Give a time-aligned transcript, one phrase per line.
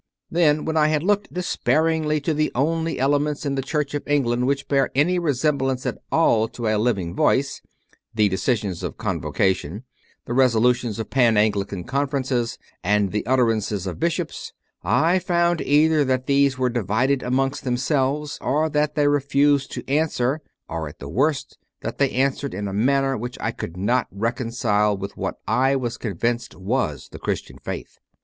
[0.31, 4.47] Then, when I had looked despairingly to the only elements in the Church of England
[4.47, 7.61] which bear any resemblance at all to a Living Voice
[8.11, 9.83] the decisions of Convocation,
[10.25, 14.53] the resolutions of Pan Anglican Conferences, and the utterances of Bishops
[14.83, 20.41] I found, either that these were divided amongst themselves, or that they refused to answer,
[20.67, 24.97] or, at the worst, that they answered in a manner which I could not reconcile
[24.97, 27.99] with what I was convinced was the Christian Faith.